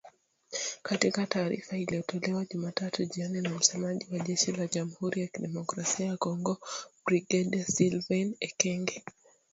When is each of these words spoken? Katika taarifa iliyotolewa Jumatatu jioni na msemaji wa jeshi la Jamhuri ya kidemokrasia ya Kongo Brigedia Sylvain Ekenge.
Katika 0.83 1.25
taarifa 1.25 1.77
iliyotolewa 1.77 2.45
Jumatatu 2.45 3.05
jioni 3.05 3.41
na 3.41 3.49
msemaji 3.49 4.07
wa 4.13 4.19
jeshi 4.19 4.51
la 4.51 4.67
Jamhuri 4.67 5.21
ya 5.21 5.27
kidemokrasia 5.27 6.05
ya 6.05 6.17
Kongo 6.17 6.57
Brigedia 7.05 7.65
Sylvain 7.65 8.35
Ekenge. 8.39 9.03